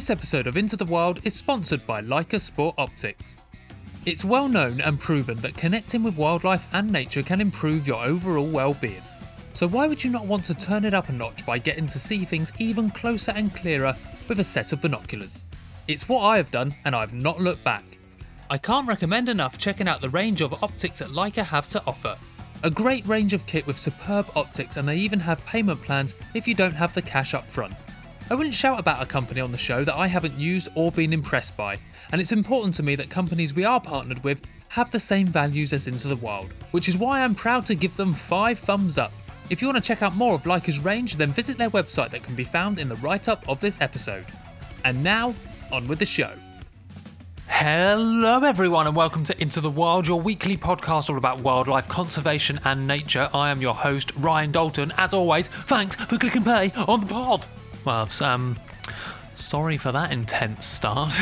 [0.00, 3.36] This episode of Into the Wild is sponsored by Leica Sport Optics.
[4.06, 8.46] It's well known and proven that connecting with wildlife and nature can improve your overall
[8.46, 9.02] well-being.
[9.52, 11.98] So why would you not want to turn it up a notch by getting to
[11.98, 13.94] see things even closer and clearer
[14.26, 15.44] with a set of binoculars?
[15.86, 17.84] It's what I have done and I've not looked back.
[18.48, 22.16] I can't recommend enough checking out the range of optics that Leica have to offer.
[22.62, 26.48] A great range of kit with superb optics and they even have payment plans if
[26.48, 27.74] you don't have the cash up front.
[28.30, 31.12] I wouldn't shout about a company on the show that I haven't used or been
[31.12, 31.76] impressed by,
[32.12, 35.72] and it's important to me that companies we are partnered with have the same values
[35.72, 39.12] as Into the Wild, which is why I'm proud to give them 5 thumbs up.
[39.50, 42.22] If you want to check out more of Leica's range, then visit their website that
[42.22, 44.26] can be found in the write up of this episode.
[44.84, 45.34] And now,
[45.72, 46.30] on with the show.
[47.48, 52.60] Hello, everyone, and welcome to Into the Wild, your weekly podcast all about wildlife conservation
[52.64, 53.28] and nature.
[53.34, 54.92] I am your host, Ryan Dalton.
[54.98, 57.48] As always, thanks for clicking play on the pod.
[57.84, 58.58] Well, um,
[59.34, 61.14] sorry for that intense start.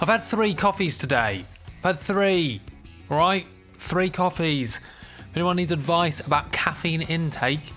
[0.00, 1.44] I've had three coffees today.
[1.78, 2.60] I've had three,
[3.08, 3.46] right?
[3.74, 4.80] Three coffees.
[5.18, 7.72] If anyone needs advice about caffeine intake,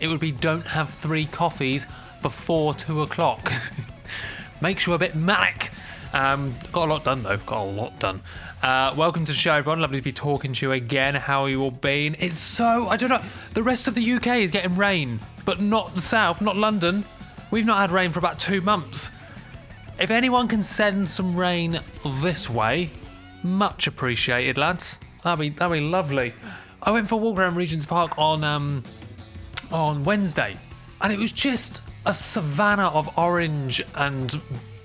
[0.00, 1.86] it would be don't have three coffees
[2.22, 3.52] before two o'clock.
[4.60, 5.70] Makes you a bit manic.
[6.12, 7.36] Um, got a lot done though.
[7.38, 8.22] Got a lot done.
[8.62, 9.80] Uh, welcome to the show, everyone.
[9.80, 11.14] Lovely to be talking to you again.
[11.14, 12.16] How are you all been?
[12.18, 13.22] It's so I don't know.
[13.54, 17.04] The rest of the UK is getting rain, but not the south, not London.
[17.50, 19.10] We've not had rain for about two months.
[19.98, 21.80] If anyone can send some rain
[22.20, 22.90] this way,
[23.42, 24.98] much appreciated, lads.
[25.24, 26.32] That'd be that'd be lovely.
[26.82, 28.82] I went for a walk around Regent's Park on um
[29.70, 30.56] on Wednesday,
[31.00, 34.40] and it was just a savannah of orange and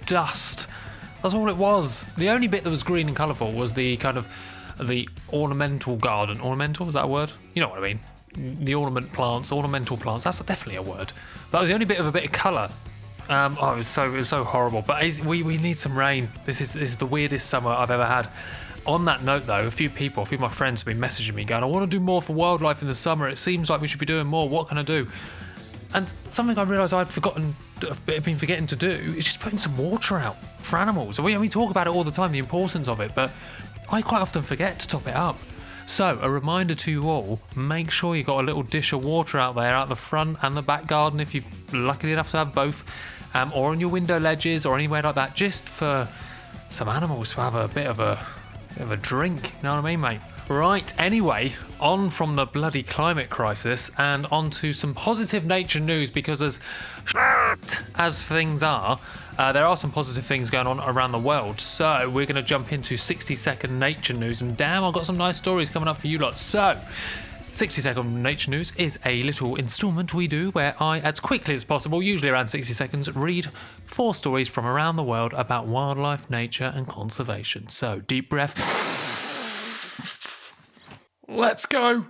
[0.06, 0.68] dust.
[1.24, 2.06] That's all it was.
[2.18, 4.28] The only bit that was green and colourful was the kind of
[4.80, 6.42] the ornamental garden.
[6.42, 7.32] Ornamental is that a word?
[7.54, 8.00] You know what I mean.
[8.66, 10.26] The ornament plants, ornamental plants.
[10.26, 11.14] That's definitely a word.
[11.52, 12.70] That was the only bit of a bit of colour.
[13.30, 14.84] Um, oh, it was so it was so horrible.
[14.86, 16.28] But we we need some rain.
[16.46, 18.28] This is this is the weirdest summer I've ever had.
[18.86, 21.36] On that note, though, a few people, a few of my friends have been messaging
[21.36, 23.30] me going, "I want to do more for wildlife in the summer.
[23.30, 24.50] It seems like we should be doing more.
[24.50, 25.08] What can I do?"
[25.94, 27.56] And something I realised I'd forgotten,
[27.90, 31.20] I've been forgetting to do, is just putting some water out for animals.
[31.20, 33.32] We, we talk about it all the time, the importance of it, but
[33.92, 35.38] I quite often forget to top it up.
[35.86, 39.38] So, a reminder to you all make sure you've got a little dish of water
[39.38, 42.54] out there, out the front and the back garden, if you're lucky enough to have
[42.54, 42.86] both,
[43.34, 46.08] um, or on your window ledges or anywhere like that, just for
[46.70, 48.18] some animals to have a bit of a,
[48.70, 49.54] bit of a drink.
[49.58, 50.20] You know what I mean, mate?
[50.50, 56.12] Right, anyway, on from the bloody climate crisis and on to some positive nature news
[56.12, 56.60] because as
[57.96, 59.00] as things are,
[59.38, 61.62] uh, there are some positive things going on around the world.
[61.62, 65.18] So we're going to jump into 60 second nature news and damn, I've got some
[65.18, 66.38] nice stories coming up for you lot.
[66.38, 66.78] So
[67.54, 71.64] 60 second nature news is a little installment we do where I, as quickly as
[71.64, 73.48] possible, usually around 60 seconds, read
[73.86, 77.70] four stories from around the world about wildlife, nature, and conservation.
[77.70, 79.03] So deep breath.
[81.36, 82.06] Let's go.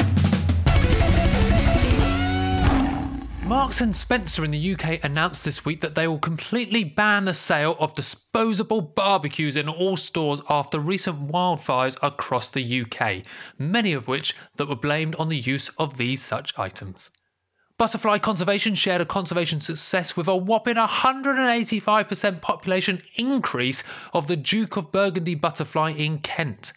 [3.46, 7.34] Marks and Spencer in the UK announced this week that they will completely ban the
[7.34, 13.24] sale of disposable barbecues in all stores after recent wildfires across the UK,
[13.58, 17.10] many of which that were blamed on the use of these such items.
[17.78, 24.76] Butterfly Conservation shared a conservation success with a whopping 185% population increase of the Duke
[24.76, 26.74] of Burgundy butterfly in Kent.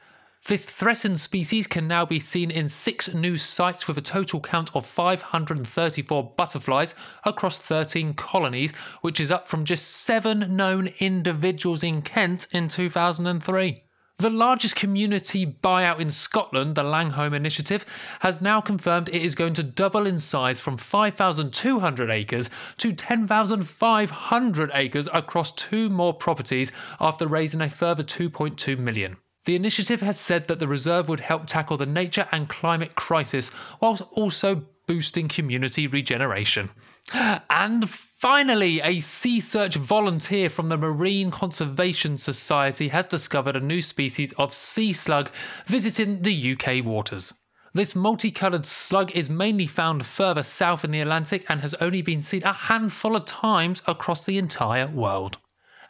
[0.49, 4.71] This threatened species can now be seen in six new sites with a total count
[4.77, 8.71] of 534 butterflies across 13 colonies,
[9.01, 13.83] which is up from just seven known individuals in Kent in 2003.
[14.19, 17.85] The largest community buyout in Scotland, the Langholm Initiative,
[18.21, 24.71] has now confirmed it is going to double in size from 5,200 acres to 10,500
[24.75, 26.71] acres across two more properties
[27.01, 29.17] after raising a further 2.2 million.
[29.47, 33.53] The initiative has said that the reserve would help tackle the nature and climate crisis
[33.81, 36.71] whilst also boosting community regeneration.
[37.51, 44.33] And finally, a Seasearch volunteer from the Marine Conservation Society has discovered a new species
[44.37, 45.31] of sea slug
[45.67, 47.33] visiting the UK waters.
[47.73, 52.23] This multicoloured slug is mainly found further south in the Atlantic and has only been
[52.23, 55.39] seen a handful of times across the entire world.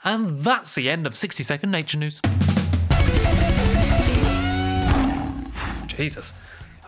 [0.05, 2.21] And that's the end of 60 Second Nature News.
[5.97, 6.33] Jesus.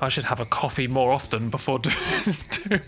[0.00, 1.96] I should have a coffee more often before doing.
[2.50, 2.80] doing.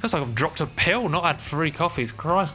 [0.00, 2.12] Feels like I've dropped a pill, not had three coffees.
[2.12, 2.54] Christ.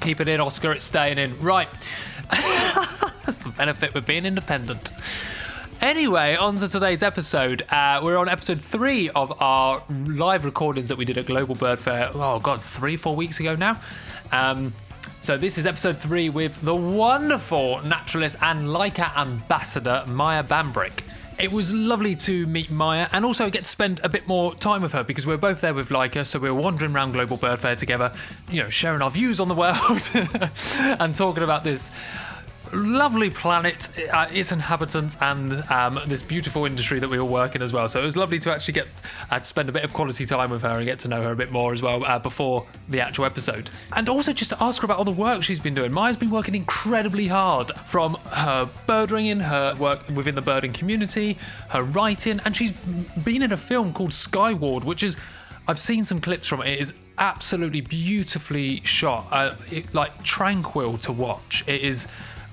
[0.00, 1.38] Keep it in, Oscar, it's staying in.
[1.40, 1.68] Right.
[2.30, 4.92] That's the benefit with being independent.
[5.82, 7.62] Anyway, on to today's episode.
[7.70, 11.78] Uh, we're on episode three of our live recordings that we did at Global Bird
[11.78, 12.10] Fair.
[12.12, 13.80] Oh, God, three, four weeks ago now.
[14.32, 14.74] Um,
[15.20, 21.02] so, this is episode three with the wonderful naturalist and Leica ambassador, Maya Bambrick.
[21.38, 24.82] It was lovely to meet Maya and also get to spend a bit more time
[24.82, 27.36] with her because we are both there with Leica, so we were wandering around Global
[27.36, 28.12] Bird Fair together,
[28.50, 30.10] you know, sharing our views on the world
[31.00, 31.90] and talking about this
[32.72, 37.62] lovely planet, uh, its inhabitants, and um, this beautiful industry that we all work in
[37.62, 37.88] as well.
[37.88, 38.88] So it was lovely to actually get
[39.30, 41.32] uh, to spend a bit of quality time with her and get to know her
[41.32, 43.70] a bit more as well uh, before the actual episode.
[43.94, 45.92] And also just to ask her about all the work she's been doing.
[45.92, 51.36] Maya's been working incredibly hard from her bird ringing, her work within the birding community,
[51.70, 52.72] her writing, and she's
[53.24, 55.16] been in a film called Skyward, which is
[55.68, 56.68] I've seen some clips from it.
[56.68, 61.62] It is absolutely beautifully shot, uh, it, like tranquil to watch.
[61.66, 62.08] It is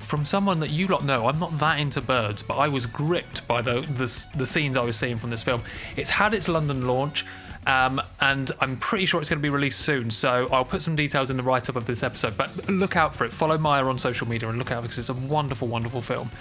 [0.07, 3.45] from someone that you lot know, I'm not that into birds, but I was gripped
[3.45, 5.62] by the the, the scenes I was seeing from this film.
[5.98, 7.25] It's had its London launch.
[7.65, 10.09] Um, and I'm pretty sure it's going to be released soon.
[10.09, 12.38] So I'll put some details in the write up of this episode.
[12.38, 13.33] But look out for it.
[13.33, 16.31] Follow Maya on social media and look out because it's a wonderful, wonderful film.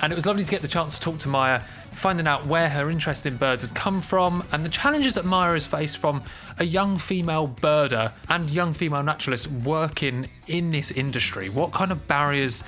[0.00, 2.68] And it was lovely to get the chance to talk to Maya, finding out where
[2.68, 6.22] her interest in birds had come from and the challenges that Maya has faced from
[6.58, 11.48] a young female birder and young female naturalist working in this industry.
[11.48, 12.62] What kind of barriers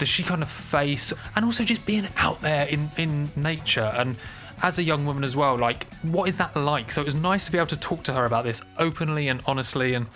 [0.00, 4.16] does she kind of face and also just being out there in in nature and
[4.62, 7.46] as a young woman as well like what is that like so it was nice
[7.46, 10.06] to be able to talk to her about this openly and honestly and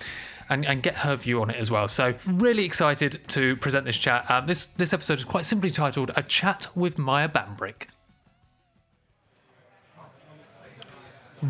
[0.48, 1.88] and, and get her view on it as well.
[1.88, 4.26] So really excited to present this chat.
[4.28, 7.86] Uh, this this episode is quite simply titled "A Chat with Maya Bambrick."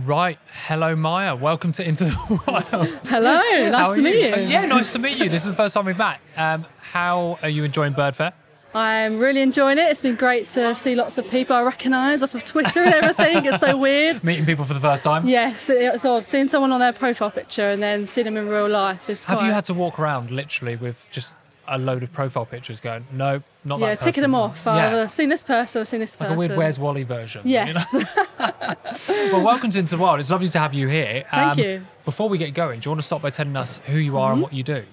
[0.02, 0.38] Right.
[0.67, 1.37] Hello, Maya.
[1.37, 2.88] Welcome to Into the Wild.
[3.06, 3.70] Hello.
[3.70, 4.43] Nice to meet you.
[4.44, 5.29] Yeah, nice to meet you.
[5.29, 6.19] This is the first time we've met.
[6.37, 8.32] Um, how are you enjoying Bird Fair?
[8.75, 9.82] I'm really enjoying it.
[9.82, 13.44] It's been great to see lots of people I recognise off of Twitter and everything.
[13.46, 14.25] it's so weird.
[14.25, 15.29] Meeting people for the first time?
[15.29, 16.25] Yes, it's odd.
[16.25, 19.38] Seeing someone on their profile picture and then seeing them in real life is Have
[19.38, 19.46] quite...
[19.46, 21.35] you had to walk around literally with just
[21.69, 24.63] a load of profile pictures going, no, not yeah, that ticking them off.
[24.67, 24.73] Yeah.
[24.75, 26.37] I've uh, seen this person, I've seen this Like person.
[26.37, 27.43] a weird Where's Wally version.
[27.45, 27.93] you Yes.
[27.93, 28.03] know?
[29.33, 30.21] well, welcome to Into the Wild.
[30.21, 31.25] It's lovely to have you here.
[31.33, 31.85] Um, Thank you.
[32.05, 34.33] Before we get going, do you want to start by telling us who you are
[34.33, 34.85] and what you do?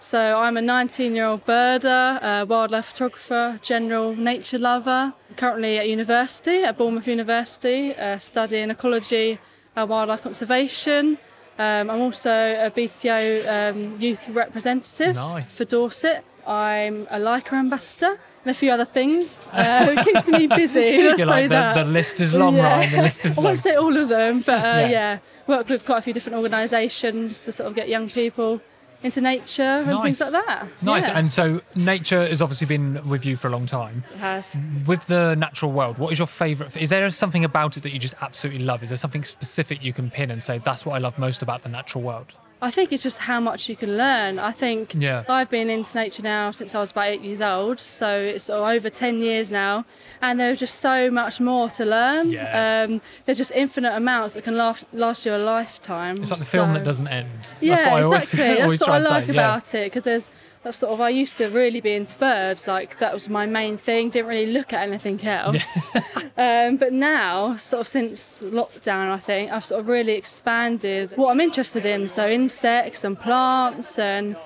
[0.00, 5.14] So I'm a 19-year-old birder, uh, wildlife photographer, general nature lover.
[5.36, 9.38] Currently at university, at Bournemouth University, uh, studying ecology,
[9.76, 11.18] uh, wildlife conservation.
[11.58, 15.56] Um, I'm also a BTO um, youth representative Nice.
[15.56, 16.24] for Dorset.
[16.46, 19.44] I'm a Leica ambassador and a few other things.
[19.52, 21.02] Uh, it keeps me busy.
[21.02, 21.74] Let's You're like, the, that.
[21.74, 22.76] the list is long, Yeah.
[22.76, 22.92] Ryan.
[22.92, 24.88] The list is I won't say all of them, but uh, Yeah.
[24.88, 25.18] yeah.
[25.46, 28.60] work with quite a few different organisations to sort of get young people
[29.02, 30.66] into nature and things like that.
[30.82, 31.06] Nice.
[31.06, 34.04] Yeah, And so nature has obviously been with you for a long time.
[34.14, 34.56] it has.
[34.86, 36.76] With the natural world, what is your favourite?
[36.76, 38.82] Is there something about it that you just absolutely love?
[38.82, 41.62] Is there something specific you can pin and say, that's what I love most about
[41.62, 42.32] the natural world?
[42.62, 44.38] I think it's just how much you can learn.
[44.38, 45.24] I think Yeah.
[45.28, 48.88] I've been into nature now since I was about eight years old, so it's over
[48.88, 49.84] 10 years now,
[50.22, 52.30] and there's just so much more to learn.
[52.30, 52.84] Yeah.
[52.88, 56.16] Um, there's just infinite amounts that can last, last you a lifetime.
[56.16, 57.28] It's like the film that doesn't end.
[57.60, 58.62] Yeah, that's what I always, exactly.
[58.62, 59.32] always That's what I say, like yeah.
[59.32, 60.28] about it because there's
[60.66, 62.66] that's sort of I used to really be into birds.
[62.66, 64.10] Like that was my main thing.
[64.10, 65.94] Didn't really look at anything else.
[66.36, 71.30] um, but now, sort of since lockdown, I think I've sort of really expanded what
[71.30, 72.08] I'm interested in.
[72.08, 74.36] So insects and plants and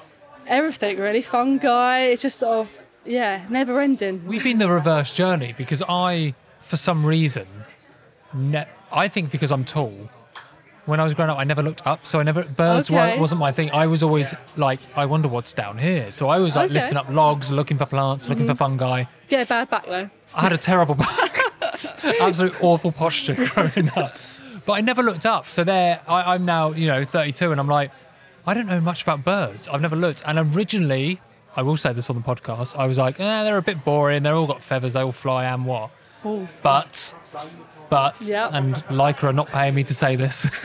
[0.46, 2.00] everything really, fungi.
[2.00, 4.26] It's just sort of yeah, never ending.
[4.26, 7.46] We've been the reverse journey because I, for some reason,
[8.34, 10.10] ne- I think because I'm tall.
[10.90, 13.14] When I was growing up, I never looked up, so I never birds Okay.
[13.14, 13.70] wa- wasn't my thing.
[13.70, 16.10] I was always like, I wonder what's down here.
[16.10, 16.74] So I was like Okay.
[16.74, 16.94] Mm-hmm.
[16.94, 19.04] lifting up logs, looking for plants, looking for fungi.
[19.28, 20.10] Yeah, bad back though.
[20.34, 21.40] I had a terrible back,
[22.20, 24.16] absolute awful posture growing up.
[24.66, 25.48] But I never looked up.
[25.48, 27.90] So there, I, I'm now, you know, 32, and I'm like,
[28.46, 29.68] I don't know much about birds.
[29.68, 30.22] I've never looked.
[30.26, 31.20] And originally,
[31.56, 34.22] I will say this on the podcast, I was like, eh, they're a bit boring.
[34.22, 34.92] They're all got feathers.
[34.92, 35.90] They all fly and what.
[36.62, 37.14] But,
[37.90, 38.48] but, Yeah.
[38.52, 40.46] and Leica are not paying me to say this.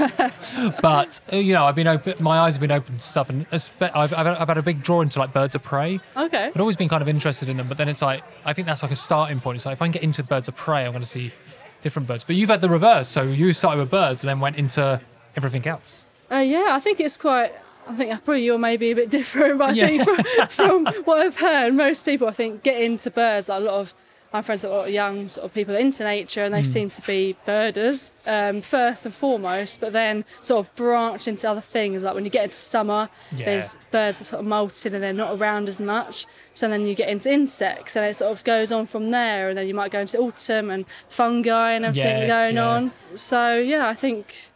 [0.82, 2.14] but uh, you know, I've been open.
[2.22, 5.02] My eyes have been open to stuff, and I've, I've, I've had a big draw
[5.02, 6.00] into like birds of prey.
[6.16, 6.46] Okay.
[6.54, 8.84] I'd always been kind of interested in them, but then it's like I think that's
[8.84, 9.58] like a starting point.
[9.58, 11.32] It's like if I can get into birds of prey, I'm going to see
[11.82, 12.24] different birds.
[12.24, 15.02] But you've had the reverse, so you started with birds and then went into
[15.36, 16.06] everything else.
[16.32, 17.52] Uh, yeah, I think it's quite.
[17.88, 19.88] I think probably you're maybe a bit different, but I Yeah.
[19.88, 23.48] think from, from what I've heard, most people I think get into birds.
[23.50, 23.94] Like a lot of
[24.34, 26.68] I'm friends with a lot of young sort of people into nature, and they Hmm.
[26.68, 31.62] seem to be birders um, first and foremost, but then sort of branch into other
[31.62, 32.04] things.
[32.04, 33.46] Like when you get into summer, Yeah.
[33.46, 36.26] there's birds that sort of molting and they're not around as much.
[36.54, 39.50] So then you get into insects, and it sort of goes on from there.
[39.50, 42.68] And then you might go into autumn and fungi and everything Yes, going yeah.
[42.68, 42.92] on.
[43.16, 44.50] So yeah, I think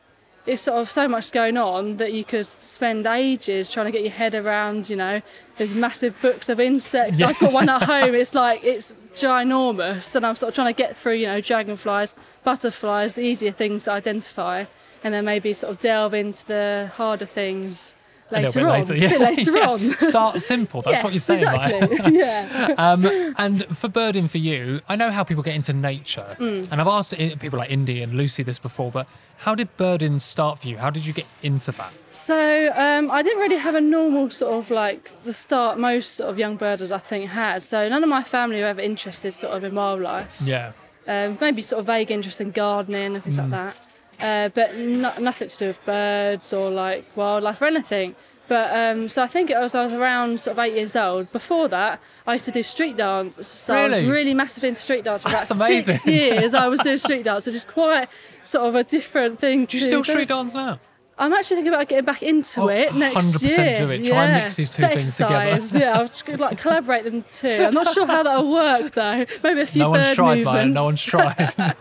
[0.46, 4.02] it's sort of so much going on that you could spend ages trying to get
[4.02, 4.90] your head around.
[4.90, 5.22] You know,
[5.58, 7.20] there's massive books of insects.
[7.20, 7.28] Yeah.
[7.28, 8.16] I've got one at home.
[8.16, 11.14] It's like it's ginormous, and I'm sort of trying to get through.
[11.14, 14.66] You know, dragonflies, butterflies, the easier things to identify,
[15.04, 17.96] and then maybe sort of delve into the harder things
[18.32, 18.70] later bit on.
[18.80, 19.06] later, yeah.
[19.06, 19.70] A bit later Yeah.
[19.70, 19.80] on.
[19.80, 20.82] Start simple.
[20.82, 21.46] That's what you're Yes, saying.
[21.46, 22.14] right?
[22.14, 22.74] Yeah.
[22.78, 23.06] um,
[23.38, 26.68] and for birding for you, I know how people get into nature, Mm.
[26.72, 29.08] and I've asked people like Indy and Lucy this before, but
[29.38, 30.78] how did birding start for you?
[30.78, 31.92] How did you get into that?
[32.12, 36.30] So um, I didn't really have a normal sort of like the start most sort
[36.30, 37.64] of young birders I think had.
[37.64, 40.42] So none of my family were ever interested sort of in wildlife.
[40.44, 40.72] Yeah,
[41.08, 43.44] Um, maybe sort of vague interest in gardening and things Mm.
[43.44, 43.76] like that.
[44.22, 48.16] Uh, but no, nothing to do with birds or like wildlife or anything.
[48.50, 51.32] But um, so I think it was I was around sort of eight years old.
[51.32, 53.48] Before that, I used to do street dance.
[53.48, 54.12] So I was Really?
[54.12, 55.94] really massive into street dance for about amazing.
[55.94, 56.54] six years.
[56.56, 58.08] I was doing street dance, which is quite
[58.44, 59.66] sort of a different thing.
[59.66, 60.80] do you to still street dance now?
[61.22, 63.78] I'm actually thinking about getting back into Oh, it next 100% year.
[63.78, 64.06] do it.
[64.06, 64.44] Try and Yeah.
[64.44, 65.60] mix these two things together.
[65.78, 67.66] yeah, I'll like collaborate them too.
[67.68, 69.26] I'm not sure how that'll work though.
[69.44, 70.74] Maybe a few No one's bird tried, movements.
[70.76, 71.54] No one's tried.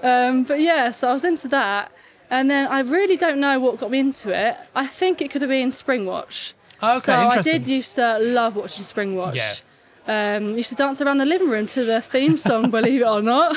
[0.02, 1.90] Um, but yeah, so I was into that,
[2.30, 4.56] and then I really don't know what got me into it.
[4.76, 6.52] I think it could have been Springwatch.
[6.82, 9.62] okay, so I did used to love watching Springwatch.
[10.08, 13.20] Um, used to dance around the living room to the theme song, believe it or
[13.22, 13.56] not.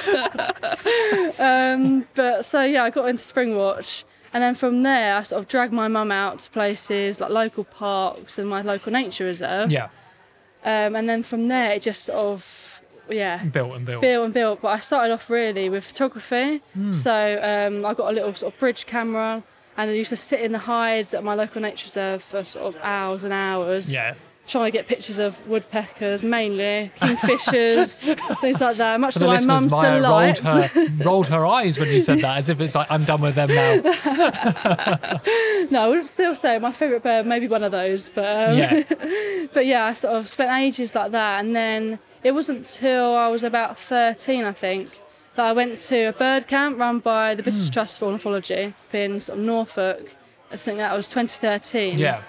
[1.40, 5.48] um, but so yeah, I got into Springwatch, and then from there, I sort of
[5.48, 9.72] dragged my mum out to places like local parks and my local nature reserve.
[9.72, 9.90] yeah,
[10.64, 12.70] Um, and then from there, it just sort of
[13.10, 14.02] yeah built and built.
[14.02, 14.62] built and built.
[14.62, 16.62] But I started off really with photography.
[16.74, 16.92] Hmm.
[16.94, 19.44] So um, I got a little sort of bridge camera,
[19.78, 22.66] and I used to sit in the hides at my local nature reserve for sort
[22.76, 24.14] of hours and hours, Yeah.
[24.46, 28.02] Trying to get pictures of woodpeckers, mainly kingfishers,
[28.42, 29.00] things like that.
[29.00, 30.70] Much to my mum's Maya rolled delight.
[30.72, 33.36] her, rolled her eyes when you said that, as if it's like, I'm done with
[33.36, 33.76] them now.
[35.72, 38.10] no, I would still say my favourite bird, maybe one of those.
[38.10, 38.84] But um, Yeah.
[39.54, 43.28] but yeah, I sort of spent ages like that, and then it wasn't till I
[43.30, 45.00] was about 13, I think,
[45.36, 47.44] that I went to a bird camp run by the.
[47.44, 50.16] British Trust for Ornithology in sort of Norfolk.
[50.52, 51.98] I think that was 2013.
[51.98, 52.22] Yeah.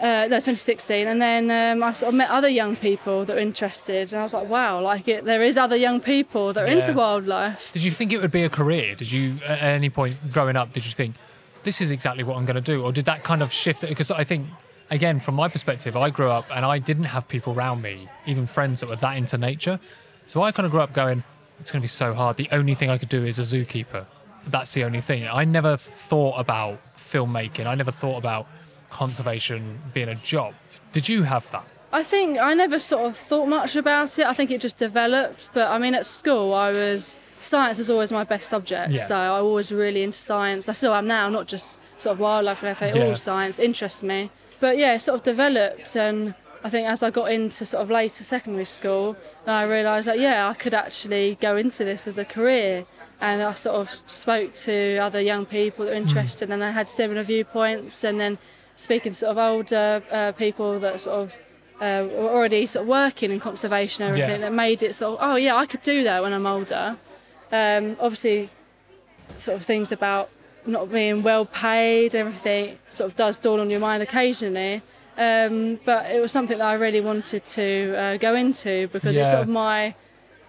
[0.00, 3.38] Uh, no, 2016, and then um, I sort of met other young people that were
[3.38, 6.66] interested, and I was like, wow, like it, there is other young people that are
[6.66, 7.72] into wildlife.
[7.72, 8.94] Did you think it would be a career?
[8.94, 11.14] Did you, at any point growing up, did you think,
[11.62, 12.82] this is exactly what I'm going to do?
[12.82, 13.82] Or did that kind of shift?
[13.82, 14.48] Because I think,
[14.90, 18.46] again, from my perspective, I grew up and I didn't have people around me, even
[18.46, 19.78] friends that were that into nature.
[20.26, 21.22] So I kind of grew up going,
[21.60, 22.36] it's going to be so hard.
[22.36, 24.06] The only thing I could do is a zookeeper.
[24.48, 25.28] That's the only thing.
[25.28, 27.66] I never thought about filmmaking.
[27.66, 28.48] I never thought about
[28.92, 30.54] conservation being a job.
[30.92, 31.66] Did you have that?
[31.92, 34.26] I think I never sort of thought much about it.
[34.26, 35.50] I think it just developed.
[35.52, 38.92] But I mean, at school, I was science is always my best subject.
[38.92, 39.02] Yeah.
[39.02, 40.68] So I was really into science.
[40.68, 42.96] I still am now, not just sort of wildlife and everything.
[42.96, 43.08] Yeah.
[43.08, 44.30] All science interests me.
[44.60, 47.90] But yeah, it sort of developed, and I think as I got into sort of
[47.90, 52.16] later secondary school, then I realised that yeah, I could actually go into this as
[52.16, 52.86] a career.
[53.20, 56.08] And I sort of spoke to other young people that were hmm.
[56.08, 58.02] interested, and they had similar viewpoints.
[58.02, 58.38] And then
[58.82, 61.36] speaking to sort of older uh, people that sort of
[61.80, 64.48] uh, were already sort of working in conservation and everything Yeah.
[64.48, 66.96] that made it sort of, oh yeah, I could do that when I'm older.
[67.50, 68.50] Um, obviously,
[69.38, 70.30] sort of things about
[70.66, 74.82] not being well paid, everything sort of does dawn on your mind occasionally.
[75.18, 79.30] Um, but it was something that I really wanted to uh, go into because it's
[79.30, 79.94] sort of my,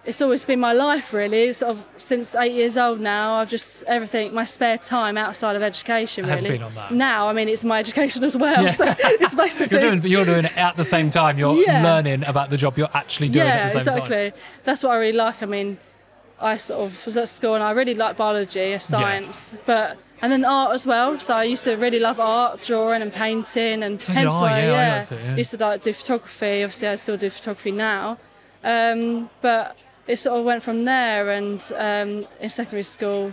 [0.06, 1.52] it's always been my life really.
[1.52, 5.62] Sort of since eight years old now, I've just everything, my spare time outside of
[5.62, 6.32] education really.
[6.32, 6.92] Has been on that.
[6.92, 8.62] Now, I mean, it's my education as well.
[8.64, 8.70] Yeah.
[8.70, 11.38] So it's basically You're doing, but you're doing it at the same time.
[11.38, 11.82] You're Yeah.
[11.82, 14.02] learning about the job you're actually doing yeah, at the same time.
[14.04, 14.40] exactly.
[14.64, 15.42] That's what I really like.
[15.42, 15.78] I mean,
[16.40, 20.44] I sort of was at school and I really liked biology, science, but and then
[20.44, 21.18] art as well.
[21.18, 24.50] So I used to really love art, drawing and painting, and So hence I, why
[24.50, 25.36] yeah, I yeah, liked it, yeah.
[25.36, 26.62] used to like do photography.
[26.64, 28.18] Obviously, I still do photography now,
[28.62, 31.30] um, but it sort of went from there.
[31.30, 33.32] And um, in secondary school,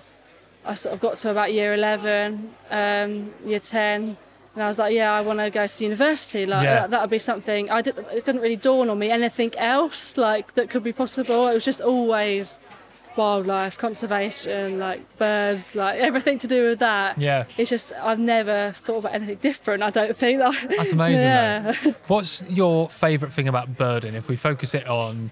[0.65, 4.17] I sort of got to about year eleven, um, year ten.
[4.53, 6.45] And I was like, yeah, I want to go to university.
[6.45, 6.85] Like Yeah.
[6.87, 7.71] that, would be something.
[7.71, 11.47] I did, it didn't really dawn on me anything else like that could be possible.
[11.47, 12.59] It was just always
[13.15, 17.17] wildlife conservation, like birds, like everything to do with that.
[17.17, 19.83] Yeah, It's just I've never thought about anything different.
[19.83, 20.41] I don't think.
[20.41, 21.21] Like, that's amazing.
[21.21, 21.73] though.
[21.89, 21.93] yeah.
[22.07, 24.15] What's your favourite thing about birding?
[24.15, 25.31] If we focus it on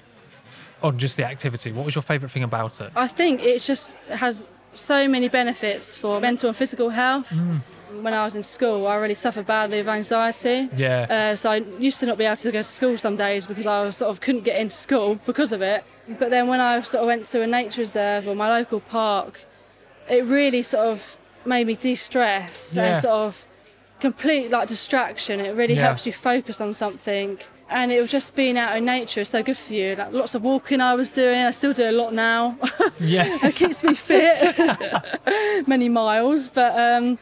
[0.81, 1.71] on just the activity?
[1.71, 2.91] What was your favourite thing about it?
[2.95, 7.31] I think it just has so many benefits for mental and physical health.
[7.33, 7.59] Mm.
[8.03, 10.69] When I was in school, I really suffered badly with anxiety.
[10.77, 11.07] Yeah.
[11.09, 13.65] Uh, so I used to not be able to go to school some days because
[13.65, 15.83] I was sort of couldn't get into school because of it.
[16.19, 19.43] But then when I sort of went to a nature reserve or my local park,
[20.07, 22.83] it really sort of made me de-stress Yeah.
[22.91, 23.45] and sort of
[24.00, 25.39] complete like distraction.
[25.39, 25.88] It really Yeah.
[25.88, 27.39] helps you focus on something.
[27.71, 29.95] And it was just being out in nature is so good for you.
[29.95, 31.39] Like lots of walking I was doing.
[31.41, 32.57] I still do a lot now.
[32.99, 33.38] yeah.
[33.43, 34.57] it keeps me fit
[35.67, 37.17] many miles but um,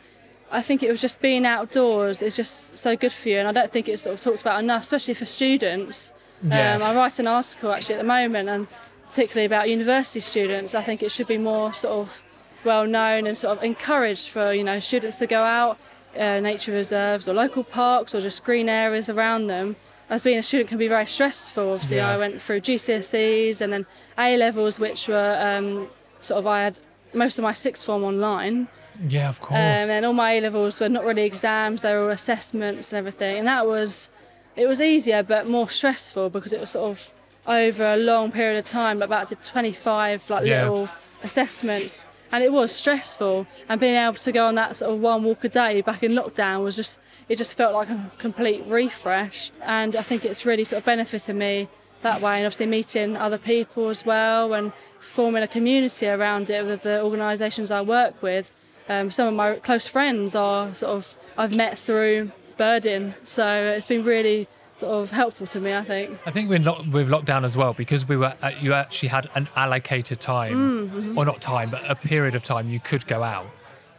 [0.51, 3.51] i think it was just being outdoors is just so good for you and i
[3.51, 6.13] don't think it's sort of talked about enough especially for students
[6.43, 6.75] Yeah.
[6.75, 8.67] um, i write an article actually at the moment and
[9.07, 12.23] particularly about university students i think it should be more sort of
[12.63, 15.77] well known and sort of encouraged for you know students to go out
[16.17, 19.75] uh, nature reserves or local parks or just green areas around them
[20.09, 22.09] as being a student can be very stressful obviously Yeah.
[22.11, 23.85] i went through gcse's and then
[24.17, 25.87] a levels which were um,
[26.21, 26.79] sort of i had
[27.13, 28.67] most of my sixth form online
[29.07, 29.57] Yeah, of course.
[29.57, 32.97] um, and then all my A levels were not really exams; they were assessments and
[32.97, 33.37] everything.
[33.37, 34.09] And that was,
[34.55, 37.09] it was easier but more stressful because it was sort of
[37.45, 40.63] over a long period of time, but about to 25 like Yeah.
[40.63, 40.89] little
[41.23, 43.47] assessments, and it was stressful.
[43.69, 46.13] And being able to go on that sort of one walk a day back in
[46.13, 49.51] lockdown was just, it just felt like a complete refresh.
[49.61, 51.67] And I think it's really sort of benefited me
[52.03, 56.65] that way, and obviously meeting other people as well, and forming a community around it
[56.65, 58.53] with the organisations I work with.
[58.89, 63.87] Um, some of my close friends are sort of I've met through birding, so it's
[63.87, 65.73] been really sort of helpful to me.
[65.75, 66.17] I think.
[66.25, 69.29] I think with, lock, with lockdown as well, because we were uh, you actually had
[69.35, 70.55] an allocated time,
[70.89, 71.17] Mm-hmm.
[71.17, 73.47] or not time, but a period of time you could go out.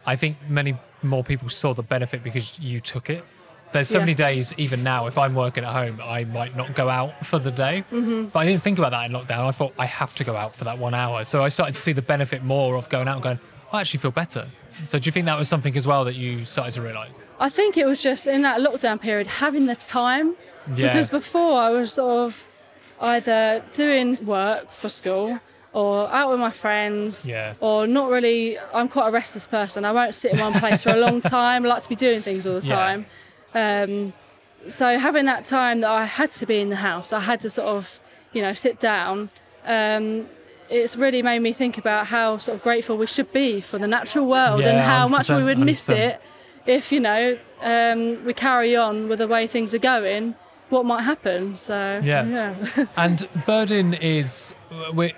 [0.05, 3.23] I think many more people saw the benefit because you took it.
[3.71, 4.05] There's so Yeah.
[4.05, 7.37] many days, even now, if I'm working at home, I might not go out for
[7.37, 7.83] the day.
[7.91, 8.25] Mm-hmm.
[8.33, 9.45] But I didn't think about that in lockdown.
[9.47, 11.23] I thought I have to go out for that one hour.
[11.23, 13.39] So I started to see the benefit more of going out and going,
[13.71, 14.47] I actually feel better.
[14.83, 17.21] So do you think that was something as well that you started to realise?
[17.39, 20.35] I think it was just in that lockdown period having the time
[20.75, 20.87] Yeah.
[20.87, 22.45] because before I was sort of
[23.01, 25.39] either doing work for school
[25.71, 27.53] or out with my friends Yeah.
[27.59, 30.89] or not really I'm quite a restless person I won't sit in one place for
[30.89, 32.75] a long time I like to be doing things all the Yeah.
[32.75, 33.05] time
[33.53, 34.13] um,
[34.67, 37.49] so having that time that I had to be in the house I had to
[37.49, 37.99] sort of
[38.33, 39.29] you know sit down
[39.65, 40.27] um,
[40.69, 43.87] it's really made me think about how sort of grateful we should be for the
[43.87, 45.97] natural world and how much we 100%, would miss 100%.
[45.97, 46.21] it
[46.65, 50.35] if you know um, we carry on with the way things are going
[50.69, 52.25] what might happen so Yeah.
[52.25, 54.53] yeah And Birding is
[54.93, 55.13] we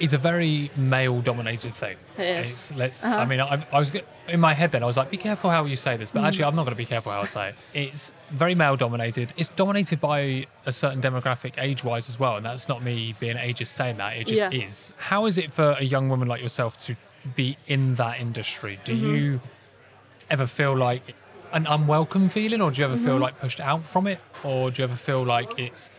[0.00, 1.96] is a very male dominated thing.
[2.18, 3.04] It's- let's.
[3.04, 3.16] Uh-huh.
[3.16, 3.92] I mean, I, I was
[4.28, 4.82] in my head then.
[4.82, 6.14] I was like, be careful how you say this, Mm.
[6.14, 7.54] but actually, I'm not going to be careful how I say it.
[7.74, 9.32] It's very male dominated.
[9.36, 13.36] It's dominated by a certain demographic, age wise as well, and that's not me being
[13.36, 14.16] ageist saying that.
[14.16, 14.50] It just Yeah.
[14.66, 14.92] is.
[14.98, 16.96] How is it for a young woman like yourself to
[17.36, 18.78] be in that industry?
[18.84, 19.14] Do Mm-hmm.
[19.14, 19.40] you
[20.30, 21.14] ever feel like
[21.52, 23.04] an unwelcome feeling, or do you ever Mm-hmm.
[23.04, 25.90] feel like pushed out from it, or do you ever feel like it's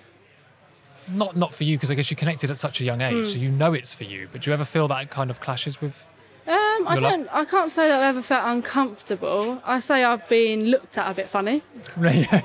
[1.10, 3.34] not not for you because I guess you connected at such a young age, Hmm.
[3.34, 4.28] so you know it's for you.
[4.32, 6.06] But do you ever feel that kind of clashes with?
[6.48, 7.28] Um, I don't.
[7.34, 9.60] I can't say that I've ever felt uncomfortable.
[9.66, 11.64] I say I've been looked at a bit funny
[12.00, 12.40] yeah.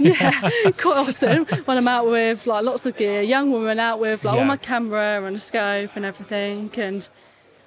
[0.78, 4.34] quite often when I'm out with like lots of gear, young women out with like
[4.34, 4.40] Yeah.
[4.40, 6.70] all my camera and a scope and everything.
[6.78, 7.06] And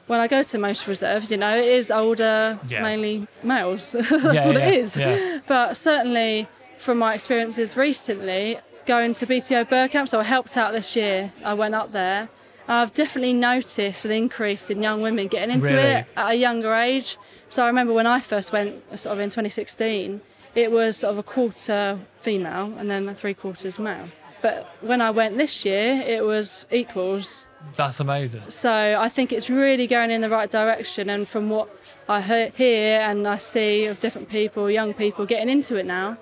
[0.08, 2.82] when I go to most reserves, you know, it is older, Yeah.
[2.82, 3.92] mainly males.
[3.92, 5.42] That's Yeah, what yeah, it is.
[5.48, 6.48] But certainly
[6.80, 11.32] from my experiences recently, going to BTO bird camp, so I helped out this year.
[11.44, 12.30] I went up there.
[12.68, 15.82] I've definitely noticed an increase in young women getting into Really?
[15.82, 17.18] it at a younger age.
[17.50, 20.22] So I remember when I first went, sort of in 2016,
[20.56, 24.08] it was sort of a quarter female and then three quarters male.
[24.42, 27.48] But when I went this year, it was equals.
[27.78, 28.42] That's amazing.
[28.50, 31.10] So I think it's really going in the right direction.
[31.10, 31.70] And from what
[32.10, 36.18] I hear, hear and I see of different people, young people getting into it now,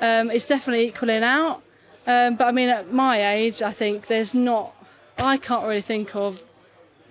[0.00, 1.62] um, it's definitely equaling out.
[2.06, 4.74] Um, but I mean, at my age, I think there's not,
[5.18, 6.42] I can't really think of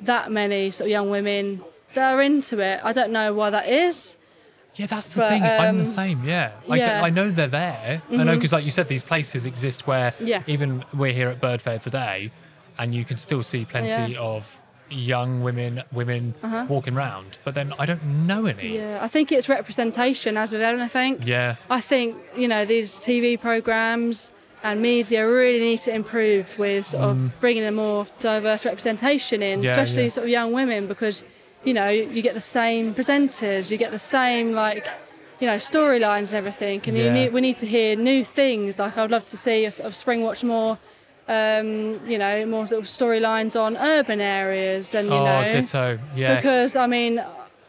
[0.01, 2.79] that many sort of young women that are into it.
[2.83, 4.17] I don't know why that is.
[4.75, 5.43] Yeah, that's the But, thing.
[5.43, 6.23] I'm the um, same.
[6.23, 6.95] Yeah, I, yeah.
[6.95, 7.05] Mm-hmm.
[7.05, 8.01] I know they're there.
[8.11, 10.41] I know because, like you said, these places exist where Yeah.
[10.47, 12.31] even we're here at Bird Fair today,
[12.79, 14.19] and you can still see plenty Yeah.
[14.19, 14.35] Uh-huh.
[14.37, 16.33] of young women women
[16.67, 17.37] walking around.
[17.43, 18.75] But then I don't know any.
[18.77, 21.21] Yeah, I think it's representation, as with anything.
[21.23, 21.55] Yeah.
[21.69, 24.31] I think you know these TV programs
[24.63, 29.59] and media really need to improve with sort of bringing a more diverse representation in,
[29.59, 29.63] Mm.
[29.63, 30.09] Yeah, especially yeah.
[30.09, 31.23] sort of young women, because
[31.63, 34.85] you know you get the same presenters, you get the same like
[35.39, 37.13] you know storylines and everything, and you Yeah.
[37.13, 38.79] need, we need to hear new things.
[38.79, 40.77] Like I'd love to see a sort of Springwatch more
[41.27, 45.99] um, you know, more little storylines on urban areas, and you oh, know, ditto.
[46.15, 46.41] Yes.
[46.41, 47.23] because I mean,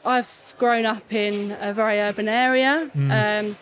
[0.05, 2.91] I've grown up in a very urban area.
[2.97, 3.11] Mm.
[3.51, 3.57] Um,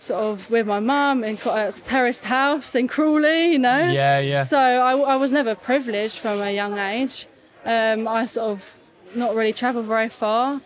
[0.00, 3.84] Sort of with my mum in a terraced house in Crawley, you know.
[3.90, 4.40] yeah, yeah.
[4.40, 7.26] So I, I was never privileged from a young age.
[7.66, 8.78] Um, I sort of
[9.14, 10.62] not really travelled very far,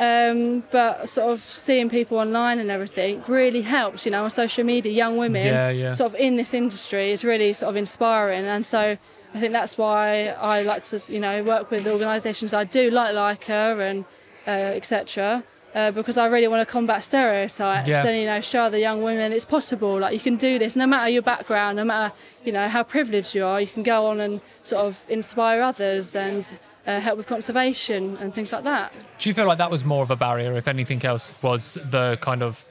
[0.00, 4.06] um, but sort of seeing people online and everything really helps.
[4.06, 5.92] You know, on social media, young women Yeah, yeah.
[5.92, 8.96] sort of in this industry is really sort of inspiring, and so
[9.34, 13.14] I think that's why I like to you know work with organisations I do like
[13.14, 14.06] Leica and
[14.46, 15.44] uh, etc.
[15.78, 18.04] Uh, because I really want to combat stereotypes Yeah.
[18.06, 20.86] and you know show the young women it's possible like you can do this no
[20.88, 22.12] matter your background no matter
[22.46, 26.16] you know how privileged you are you can go on and sort of inspire others
[26.16, 26.42] and
[26.86, 30.02] uh, help with conservation and things like that Do you feel like that was more
[30.02, 31.62] of a barrier, if anything else, was
[31.96, 32.64] the kind of,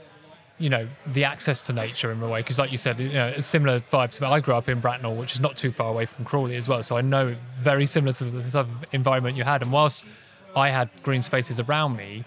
[0.57, 2.39] you know, the access to nature in a way?
[2.39, 4.19] Because, like you said, you know, it's similar vibes.
[4.19, 6.67] But I grew up in Bracknell, which is not too far away from Crawley as
[6.67, 6.81] well.
[6.83, 7.35] So I know
[7.71, 9.61] very similar to the type of environment you had.
[9.61, 10.03] And whilst
[10.55, 12.25] I had green spaces around me,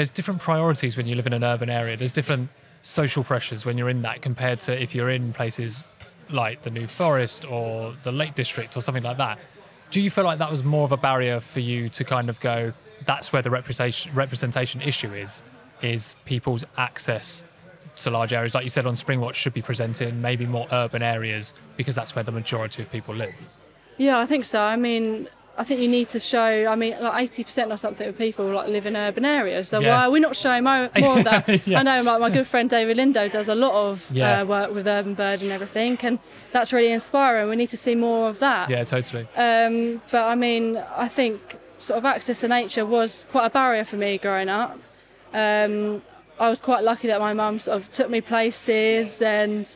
[0.00, 1.94] there's different priorities when you live in an urban area.
[1.94, 2.48] There's different
[2.80, 5.84] social pressures when you're in that compared to if you're in places
[6.30, 9.38] like the New Forest or the Lake District or something like that.
[9.90, 12.40] Do you feel like that was more of a barrier for you to kind of
[12.40, 12.72] go,
[13.04, 15.42] that's where the representation, representation issue is,
[15.82, 17.44] is people's access
[17.96, 21.02] to large areas, like you said on Springwatch, should be presented in maybe more urban
[21.02, 23.50] areas because that's where the majority of people live.
[23.98, 27.30] yeah I think so I mean I think you need to show I mean like
[27.30, 29.94] 80% or something of people like live in urban areas so Yeah.
[29.94, 31.80] why are we not showing more, more of that Yeah.
[31.80, 34.40] I know like my good friend David Lindo does a lot of Yeah.
[34.40, 36.18] uh, work with urban bird and everything and
[36.52, 39.26] that's really inspiring we need to see more of that Yeah, totally.
[39.36, 41.40] Um, but I mean, I think
[41.78, 44.78] sort of access to nature was quite a barrier for me growing up.
[45.34, 46.02] Um,
[46.38, 49.66] I was quite lucky that my mum sort of took me places and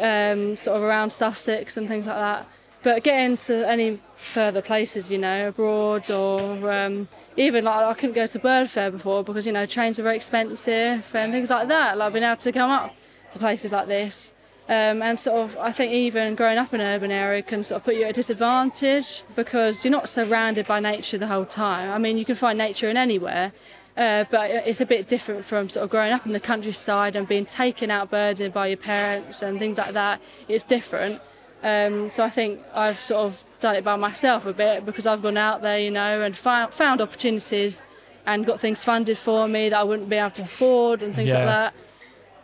[0.00, 2.46] um, sort of around Sussex and things like that.
[2.84, 8.14] But getting to any further places, you know, abroad or um, even like I couldn't
[8.14, 11.68] go to Bird Fair before because you know trains are very expensive and things like
[11.68, 11.96] that.
[11.96, 12.94] Like being able to come up
[13.30, 14.34] to places like this.
[14.68, 17.80] Um, and sort of, I think even growing up in an urban area can sort
[17.80, 21.90] of put you at a disadvantage because you're not surrounded by nature the whole time.
[21.90, 23.52] I mean, you can find nature in anywhere,
[23.96, 27.28] uh, but it's a bit different from sort of growing up in the countryside and
[27.28, 30.20] being taken out birding by your parents and things like that.
[30.48, 31.20] It's different.
[31.64, 35.22] Um, so I think I've sort of done it by myself a bit because I've
[35.22, 37.82] gone out there, you know, and found, found opportunities
[38.26, 41.30] and got things funded for me that I wouldn't be able to afford and things
[41.32, 41.38] Yeah.
[41.44, 41.72] like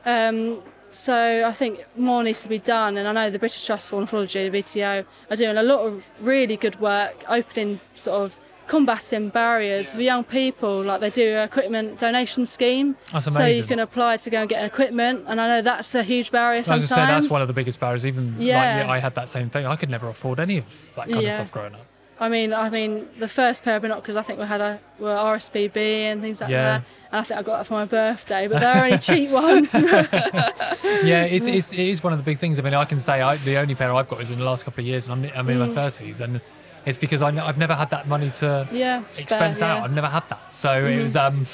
[0.05, 0.29] that.
[0.31, 3.91] Um, so I think more needs to be done, and I know the British Trust
[3.91, 8.39] for Ornithology, the BTO, are doing a lot of really good work, opening sort of
[8.71, 10.81] combating barriers for young people.
[10.83, 14.49] Like they do an equipment donation scheme, That's so you can apply to go and
[14.49, 16.89] get an equipment, and I know that's a huge barrier I was going sometimes.
[16.89, 18.07] to say that's one of the biggest barriers.
[18.07, 18.79] Even like Yeah.
[18.85, 19.67] yeah, I had that same thing.
[19.67, 21.87] I could never afford any of that kind of stuff growing up.
[22.21, 25.17] I mean, I mean, the first pair of binoculars I think we had a were
[25.17, 25.77] RSPB
[26.13, 26.65] and things like Yeah.
[26.65, 29.75] that, and I think I got that for my birthday, but they're only cheap ones.
[31.13, 32.59] yeah, it's, it's, it is one of the big things.
[32.59, 34.65] I mean, I can say I, the only pair I've got is in the last
[34.65, 35.75] couple of years, and I'm, I'm in Mm.
[35.75, 36.41] my 30s, and
[36.87, 39.79] it's because I, have never had that money to yeah, spare, expense out.
[39.79, 39.85] yeah.
[39.85, 41.47] I've never had that, so it was um,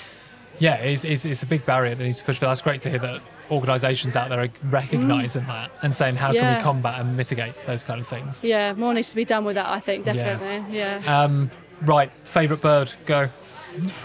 [0.59, 2.41] yeah, it's, it's, it's a big barrier that needs to push.
[2.41, 6.33] But that's great to hear that organisations out there are recognising that and saying how
[6.33, 6.57] can Mm.
[6.59, 8.43] We combat and mitigate those kind of things.
[8.43, 9.67] Yeah, more needs to be done with that.
[9.69, 10.13] I think Yeah.
[10.15, 10.77] definitely.
[10.77, 11.51] Yeah, Um,
[11.83, 13.29] right, favourite bird, go.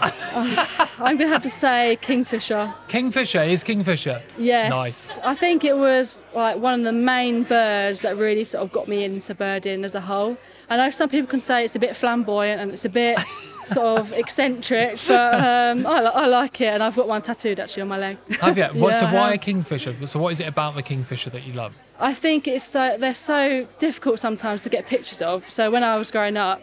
[0.02, 2.72] I'm gonna have to say kingfisher.
[2.88, 4.22] Kingfisher is Kingfisher.
[4.38, 5.18] Yes, Nice.
[5.18, 8.88] I think it was like one of the main birds that really sort of got
[8.88, 10.36] me into birding as a whole.
[10.70, 13.18] I know some people can say it's a bit flamboyant and it's a bit
[13.64, 17.82] sort of eccentric, but um, I, I like it, and I've got one tattooed actually
[17.82, 18.18] on my leg.
[18.40, 18.64] Have you?
[18.80, 19.94] What, so Yeah, I why a Kingfisher?
[20.06, 21.76] So what is it about the Kingfisher that you love?
[22.00, 25.48] I think it's so, they're so difficult sometimes to get pictures of.
[25.48, 26.60] So when I was growing up,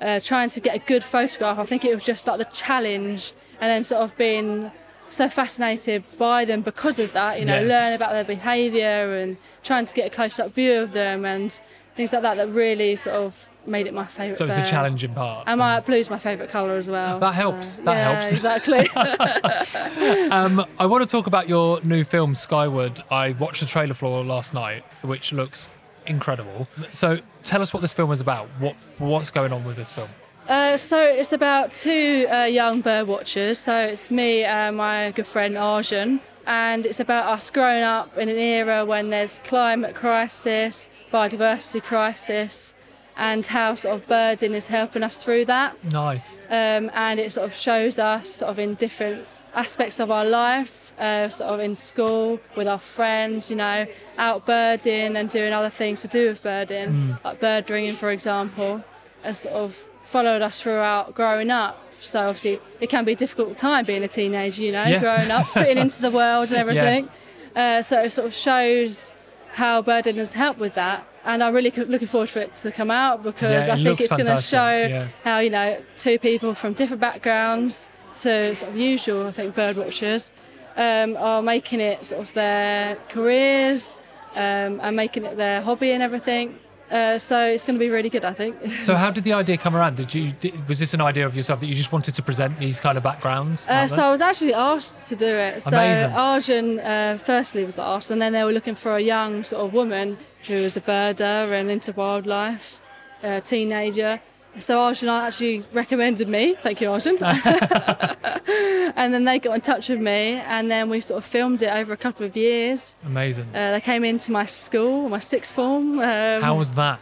[0.00, 3.32] uh, trying to get a good photograph, I think it was just like the challenge,
[3.60, 4.70] and then sort of being
[5.08, 7.38] so fascinated by them because of that.
[7.38, 7.68] You know, Yeah.
[7.68, 11.58] learn about their behaviour and trying to get a close-up view of them and
[11.96, 12.36] things like that.
[12.36, 14.36] That really sort of made it my favourite.
[14.36, 15.44] So it's the challenging part.
[15.46, 17.18] And my blue's my favourite colour as well.
[17.18, 18.32] That so, helps, that yeah, helps.
[18.32, 18.88] Exactly.
[20.30, 23.02] Um, I want to talk about your new film, Skyward.
[23.10, 25.68] I watched the trailer for last night, which looks
[26.08, 26.68] incredible.
[26.90, 28.46] So tell us what this film is about.
[28.58, 30.08] What What's going on with this film?
[30.48, 33.58] Uh, so it's about two uh, young bird watchers.
[33.58, 38.28] So it's me and my good friend Arjun, and it's about us growing up in
[38.28, 42.74] an era when there's climate crisis, biodiversity crisis,
[43.16, 45.82] and how sort of birding is helping us through that.
[45.84, 46.38] Nice.
[46.48, 50.92] Um, and it sort of shows us sort of in different aspects of our life,
[51.00, 53.86] uh, sort of in school with our friends, you know,
[54.18, 57.24] out birding and doing other things to do with birding, Mm.
[57.24, 58.84] like bird ringing, for example,
[59.24, 61.82] has sort of followed us throughout growing up.
[62.00, 64.98] So obviously, it can be a difficult time being a teenager, you know, Yeah.
[65.00, 67.08] growing up, fitting into the world and everything.
[67.56, 69.14] Uh, so it sort of shows
[69.54, 71.04] how birding has helped with that.
[71.24, 74.14] And I'm really looking forward for it to come out because Yeah, I think it's
[74.14, 75.06] going to show yeah.
[75.24, 77.88] how you know two people from different backgrounds
[78.22, 80.32] to sort of usual I think bird watchers
[80.76, 83.98] um, are making it sort of their careers
[84.34, 86.58] um, and making it their hobby and everything.
[86.90, 88.56] Uh, so it's going to be really good, I think.
[88.82, 89.96] So how did the idea come around?
[89.96, 92.60] Did you did, was this an idea of yourself that you just wanted to present
[92.60, 93.68] these kind of backgrounds?
[93.68, 94.04] Uh, so?
[94.04, 95.62] I was actually asked to do it.
[95.62, 96.12] So Amazing.
[96.12, 99.72] Arjun uh, firstly was asked, and then they were looking for a young sort of
[99.72, 102.80] woman who was a birder and into wildlife,
[103.24, 104.20] a teenager.
[104.58, 106.54] So Arjun actually recommended me.
[106.54, 107.16] Thank you, Arjun.
[107.22, 111.72] and then they got in touch with me, and then we sort of filmed it
[111.72, 112.96] over a couple of years.
[113.04, 113.46] Amazing.
[113.54, 115.98] Uh, they came into my school, my sixth form.
[115.98, 117.00] Um, how was that?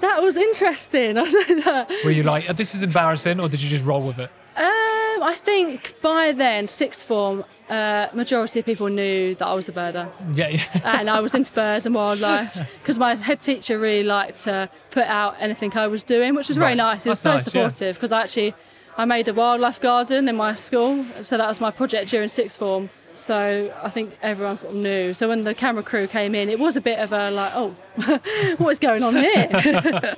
[0.00, 1.14] that was interesting.
[1.26, 1.90] Say that.
[2.04, 4.30] Were you like, "Oh, this is embarrassing, or did you just roll with it?
[5.16, 9.68] Um, I think by then, sixth form, uh, majority of people knew that I was
[9.68, 10.98] a birder Yeah, yeah.
[11.00, 15.04] and I was into birds and wildlife because my head teacher really liked to put
[15.06, 16.76] out anything I was doing, which was very Right.
[16.76, 17.04] nice.
[17.04, 18.54] He was That's so nice, supportive because I actually
[18.98, 22.58] I made a wildlife garden in my school, so that was my project during sixth
[22.58, 22.88] form.
[23.14, 25.14] So I think everyone sort of knew.
[25.14, 27.70] So when the camera crew came in, it was a bit of a like, oh,
[28.58, 29.48] what is going on here?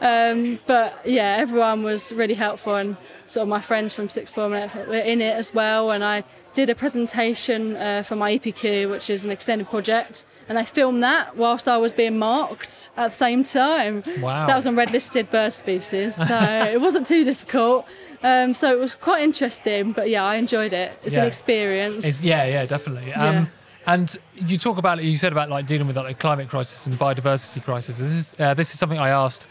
[0.00, 2.96] um, but yeah, everyone was really helpful, and
[3.30, 5.92] sort of my friends from sixth form were in it as well.
[5.92, 10.58] And I did a presentation uh, for my EPQ, which is an extended project, and
[10.58, 14.02] they filmed that whilst I was being marked at the same time.
[14.20, 14.46] Wow.
[14.46, 16.38] That was on red listed bird species, so
[16.72, 17.86] it wasn't too difficult.
[18.24, 20.98] Um, so it was quite interesting, but yeah, I enjoyed it.
[21.04, 22.04] It's an experience.
[22.04, 23.10] It's, yeah, yeah, definitely.
[23.10, 23.24] Yeah.
[23.24, 23.50] Um,
[23.86, 27.62] and you talk about you said about like dealing with like climate crisis and biodiversity
[27.62, 27.98] crisis.
[27.98, 29.46] This is uh, this is something I asked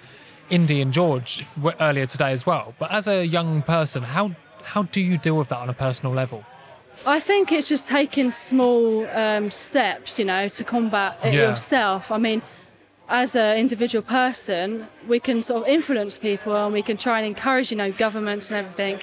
[0.50, 1.46] Indy and George
[1.80, 2.74] earlier today as well.
[2.80, 4.32] But as a young person, how
[4.64, 6.44] how do you deal with that on a personal level?
[7.06, 11.50] I think it's just taking small um, steps, you know, to combat it Yeah.
[11.50, 12.12] yourself.
[12.12, 12.42] I mean,
[13.08, 17.26] as an individual person, we can sort of influence people and we can try and
[17.28, 19.00] encourage, you know, governments and everything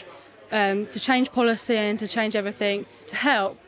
[0.53, 3.59] um, to change policy and to change everything to help.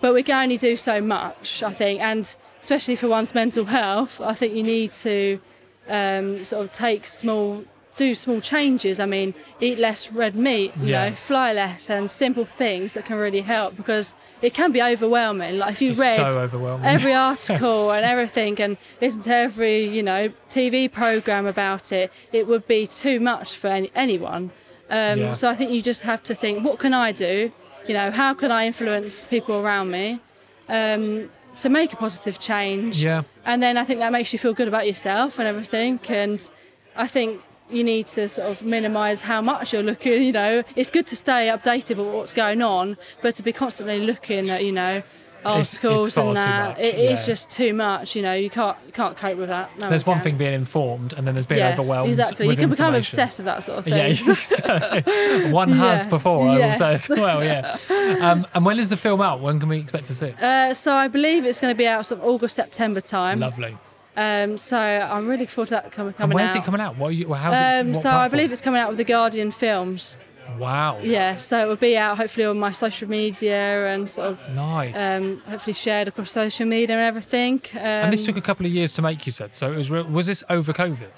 [0.00, 4.20] But we can only do so much, I think, and especially for one's mental health,
[4.20, 5.40] I think you need to
[5.88, 7.64] um, sort of take small,
[7.96, 9.00] do small changes.
[9.00, 11.08] I mean, eat less red meat, you Yeah.
[11.08, 15.58] know, fly less, and simple things that can really help because it can be overwhelming.
[15.58, 20.02] Like if you It's read so every article and everything and listen to every you
[20.02, 24.50] know TV program about it, it would be too much for any, anyone.
[24.90, 25.32] Um, Yeah.
[25.32, 27.52] So I think you just have to think, what can I do?
[27.86, 30.20] You know, how can I influence people around me
[30.68, 33.02] um, to make a positive change?
[33.02, 36.00] yeah, And then I think that makes you feel good about yourself and everything.
[36.08, 36.48] And
[36.96, 40.22] I think you need to sort of minimise how much you're looking.
[40.22, 44.00] You know, it's good to stay updated with what's going on, but to be constantly
[44.00, 45.02] looking at, you know,
[45.40, 47.26] It's- it's articles far and that, it is yeah.
[47.26, 48.16] just too much.
[48.16, 49.70] You know, you can't you can't cope with that.
[49.78, 52.08] No there's one thing being informed, and then there's being Yes, overwhelmed.
[52.08, 52.48] exactly.
[52.48, 53.94] You can become obsessed with that sort of thing.
[54.08, 56.10] Yeah, so, one has Yeah.
[56.10, 56.48] before.
[56.48, 57.44] I will say as well.
[57.44, 57.76] Yeah.
[58.20, 59.40] Um, and when is the film out?
[59.40, 60.26] When can we expect to see?
[60.26, 60.42] it?
[60.42, 63.40] Uh, so I believe it's going to be out sort of August September time.
[63.40, 63.76] Lovely.
[64.16, 66.62] Um, so I'm really looking forward to that coming And coming when's out.
[66.62, 66.96] it coming out?
[66.98, 67.08] What?
[67.08, 70.18] Are you, Um, so I believe it's coming out with the Guardian Films.
[70.58, 70.98] Wow.
[71.02, 74.94] Yeah, so it will be out hopefully on my social media and sort of Nice.
[74.96, 77.60] um, hopefully shared across social media and everything.
[77.74, 79.26] Um, and this took a couple of years to make.
[79.26, 79.72] You said so.
[79.72, 79.90] It was.
[79.90, 81.10] Re- was this over COVID?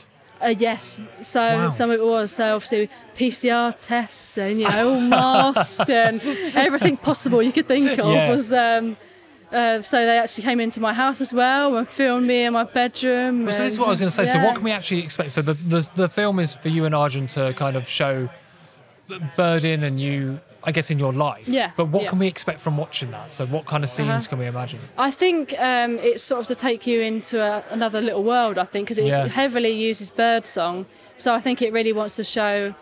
[0.43, 1.69] uh, yes, so Wow.
[1.69, 6.21] some of it was so obviously PCR tests and you know masks and
[6.57, 8.31] everything possible you could think of Yeah.
[8.31, 8.53] was.
[8.53, 8.97] Um,
[9.53, 12.63] uh, so they actually came into my house as well and filmed me in my
[12.63, 13.47] bedroom.
[13.47, 14.33] Well, so this is what I was going to say.
[14.33, 15.33] So what can we actually expect?
[15.33, 18.29] So the, the the film is for you and Arjun to kind of show
[19.37, 21.49] Birdin and you, I guess, in your life.
[21.49, 22.11] Yeah, But what yeah.
[22.11, 23.33] can we expect from watching that?
[23.33, 24.29] So what kind of scenes Uh-huh.
[24.29, 24.81] can we imagine?
[24.99, 28.59] I think um, it's sort of to take you into a, another little world.
[28.59, 29.27] I think because it Yeah.
[29.29, 32.75] heavily uses bird song, so I think it really wants to show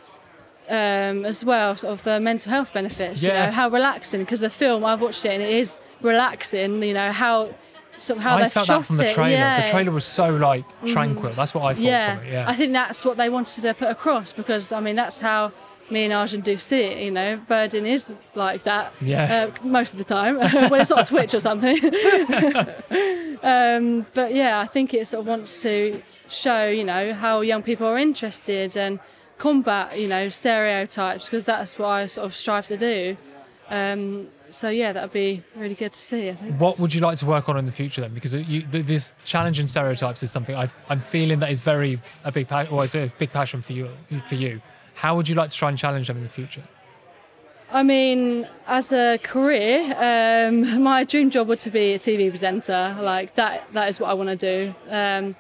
[0.69, 3.23] um, as well sort of the mental health benefits.
[3.23, 3.47] You Yeah.
[3.47, 6.83] know how relaxing because the film I've watched it and it is relaxing.
[6.83, 7.55] You know how
[7.97, 9.15] sort of how I they've felt shot that from the it.
[9.15, 9.31] trailer.
[9.31, 9.63] Yeah.
[9.65, 11.33] The trailer was so like tranquil.
[11.33, 12.17] That's what I thought yeah.
[12.19, 12.33] from it.
[12.33, 12.45] Yeah.
[12.49, 15.53] I think that's what they wanted to put across because I mean that's how
[15.91, 17.05] me and Arjun do see it.
[17.05, 18.93] You know, birding is like that.
[19.01, 19.51] Yeah.
[19.63, 20.37] Uh, most of the time
[20.71, 21.77] when it's not on Twitch or something.
[23.43, 27.63] um, but yeah, I think it sort of wants to show, you know, how young
[27.63, 29.01] people are interested and
[29.39, 33.17] combat, you know, stereotypes because that's what I sort of strive to do.
[33.71, 36.31] Um, so yeah, that would be really good to see.
[36.31, 36.61] I think.
[36.61, 38.15] What would you like to work on in the future then?
[38.15, 42.33] Because you, th- this challenging stereotypes is something i am feeling that is very a
[42.33, 43.91] big pa- well, it's a big passion for you.
[44.27, 44.61] For you,
[45.03, 46.63] how would you like to try and challenge them in the future?
[47.71, 52.97] I mean, as a career, um, my dream job would to be a TV presenter.
[53.01, 54.75] Like that, that is what I want to do.
[54.91, 55.37] Um,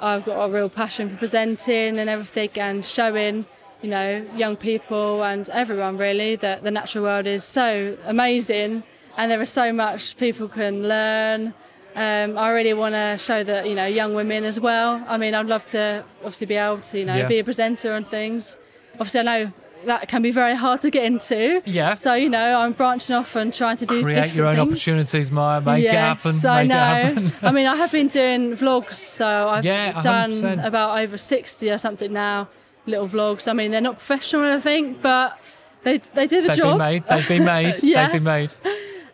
[0.00, 3.44] I've got a real passion for presenting and everything and showing,
[3.82, 8.82] you know, young people and everyone really that the natural world is so amazing
[9.18, 11.52] and there is so much people can learn.
[11.94, 15.04] Um, I really want to show that, you know, young women as well.
[15.06, 17.28] I mean, I'd love to obviously be able to, you know, Yeah.
[17.28, 18.56] be a presenter and things.
[19.02, 19.52] Obviously, I know
[19.84, 21.60] that can be very hard to get into.
[21.66, 21.92] Yeah.
[21.94, 24.68] So you know, I'm branching off and trying to do Create your own things.
[24.68, 25.60] opportunities, Maya.
[25.60, 26.32] Make yes, it happen.
[26.36, 27.30] Yes, I know.
[27.48, 31.78] I mean, I have been doing vlogs, so I've Yeah, done about over 60 or
[31.78, 32.48] something now,
[32.86, 33.48] little vlogs.
[33.48, 35.36] I mean, they're not professional, I think, but
[35.82, 36.78] they they do the They've job.
[36.78, 37.02] been made.
[37.08, 37.74] They've been made.
[37.82, 38.50] They've been made.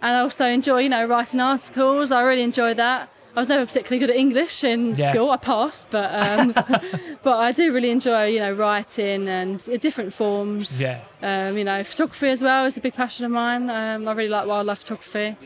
[0.00, 2.12] And I also enjoy, you know, writing articles.
[2.12, 3.08] I really enjoy that.
[3.38, 5.10] I was never particularly good at English in Yeah.
[5.12, 5.30] school.
[5.30, 6.52] I passed, but um,
[7.22, 10.80] but I do really enjoy, you know, writing and different forms.
[10.80, 10.98] Yeah.
[11.22, 13.70] Um, you know, photography as well is a big passion of mine.
[13.70, 15.36] Um, I really like wildlife photography.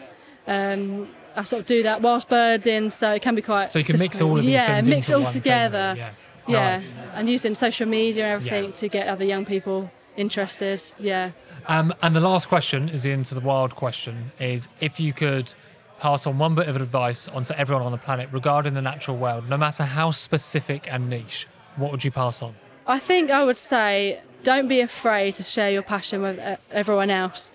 [0.46, 3.70] Um, I sort of do that whilst birding, so it can be quite.
[3.70, 5.94] So you can mix all of these yeah, things mix into all one thing, together.
[5.96, 6.10] Yeah.
[6.48, 6.96] Yeah, Nice.
[7.14, 8.70] and using social media and everything Yeah.
[8.72, 10.82] to get other young people interested.
[10.98, 11.30] Yeah.
[11.68, 15.54] Um, and the last question is the into the wild question: is if you could
[16.02, 19.48] pass on one bit of advice onto everyone on the planet regarding the natural world,
[19.48, 22.52] no matter how specific and niche, what would you pass on?
[22.88, 27.08] I think I would say don't be afraid to share your passion with uh, everyone
[27.08, 27.52] else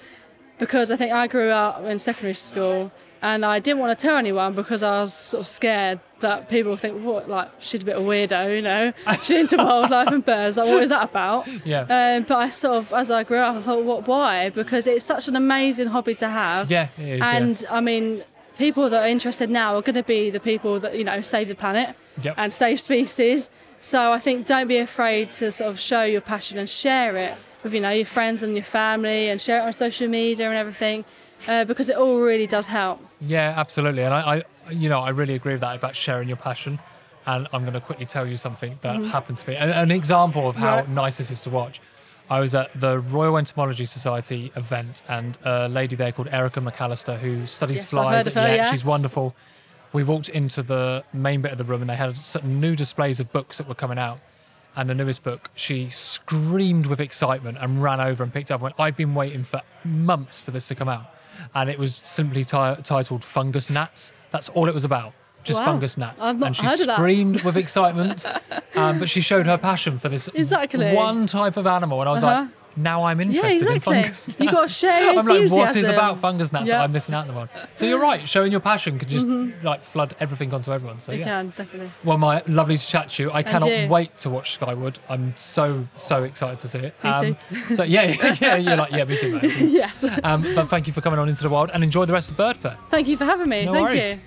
[0.60, 2.90] because I think I grew up in secondary school
[3.22, 6.72] and I didn't want to tell anyone because I was sort of scared that people
[6.72, 8.94] would think, what, like, she's a bit of a weirdo, you know?
[9.22, 10.58] She's into wildlife and birds.
[10.58, 11.48] Like, what is that about?
[11.66, 11.82] Yeah.
[11.82, 14.50] Um, but I sort of, as I grew up, I thought, what, why?
[14.50, 16.72] Because it's such an amazing hobby to have.
[16.72, 17.22] yeah, it is.
[17.22, 18.24] And I mean,
[18.58, 21.48] people that are interested now are going to be the people that, you know, save
[21.48, 22.34] the planet Yep.
[22.38, 23.50] and save species.
[23.82, 27.36] So I think don't be afraid to sort of show your passion and share it
[27.64, 30.56] with you know your friends and your family and share it on social media and
[30.58, 31.06] everything
[31.48, 33.00] uh, because it all really does help.
[33.22, 34.04] Yeah, absolutely.
[34.04, 36.80] And I, I, you know, I really agree with that about sharing your passion.
[37.28, 39.56] And I'm going to quickly tell you something that happened to me.
[39.58, 40.78] An, an example of how.
[40.78, 40.90] Right.
[40.90, 41.82] nice this is to watch.
[42.30, 47.18] I was at the Royal Entomology Society event, and a lady there called Erica McAllister,
[47.18, 48.16] who studies Yes, I've flies.
[48.18, 49.36] heard of her, yeah, she's wonderful.
[49.94, 53.20] We walked into the main bit of the room, and they had certain new displays
[53.22, 54.20] of books that were coming out.
[54.76, 58.62] And the newest book, she screamed with excitement and ran over and picked up.
[58.62, 61.14] When I'd been waiting for months for this to come out,
[61.56, 65.14] and it was simply ti- titled "Fungus Gnats." That's all it was about,
[65.48, 65.66] just Wow.
[65.66, 66.24] fungus gnats.
[66.24, 66.96] And she heard of that.
[66.98, 68.26] screamed with excitement,
[68.76, 70.94] um, but she showed her passion for this Exactly.
[70.94, 72.42] one type of animal, and I was Uh-huh.
[72.42, 74.28] like, now I'm Yeah, interested in fungus.
[74.28, 74.46] exactly.
[74.46, 77.28] You've got to share I'm like, what is about fungus gnats that I'm missing out
[77.28, 77.50] on?
[77.74, 79.26] So you're right, showing your passion can just
[79.64, 81.00] like flood everything onto everyone.
[81.00, 81.26] So You yeah.
[81.26, 81.90] can definitely.
[82.04, 83.32] Well, my lovely to chat to you.
[83.32, 83.88] I cannot you.
[83.88, 85.00] wait to watch Skyward.
[85.10, 86.94] I'm so so excited to see it.
[87.04, 89.56] Um, Me So yeah, yeah, yeah, you're like yeah, me too, mate.
[89.58, 90.06] yes.
[90.24, 92.38] Um, but thank you for coming on into the wild and enjoy the rest of
[92.38, 92.78] Bird Fair.
[92.90, 93.66] Thank you for having me.
[93.66, 94.14] No Thank worries.
[94.14, 94.20] you.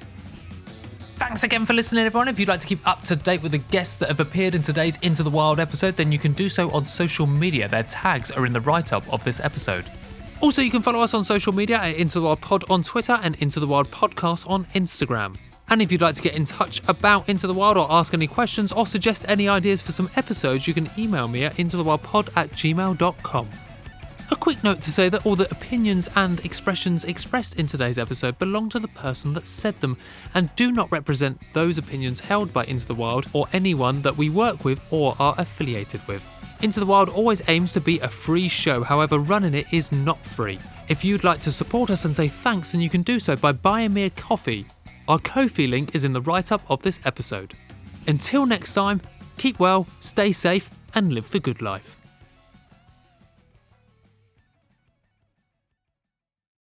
[1.20, 2.28] Thanks again for listening, everyone.
[2.28, 4.62] If you'd like to keep up to date with the guests that have appeared in
[4.62, 7.68] today's Into the Wild episode, then you can do so on social media.
[7.68, 9.84] Their tags are in the write up of this episode.
[10.40, 13.20] Also, you can follow us on social media at Into the Wild Pod on Twitter
[13.22, 15.36] and Into the Wild Podcast on Instagram.
[15.68, 18.26] And if you'd like to get in touch about Into the Wild or ask any
[18.26, 22.50] questions or suggest any ideas for some episodes, you can email me at intothewildpod at
[22.52, 23.50] gmail.com.
[24.32, 28.38] A quick note to say that all the opinions and expressions expressed in today's episode
[28.38, 29.96] belong to the person that said them
[30.34, 34.30] and do not represent those opinions held by Into the Wild or anyone that we
[34.30, 36.24] work with or are affiliated with.
[36.62, 40.24] Into the Wild always aims to be a free show, however, running it is not
[40.24, 40.60] free.
[40.88, 43.50] If you'd like to support us and say thanks, then you can do so by
[43.50, 44.66] buying me a coffee.
[45.08, 47.54] Our Ko-fi link is in the write up of this episode.
[48.06, 49.00] Until next time,
[49.38, 51.99] keep well, stay safe, and live the good life.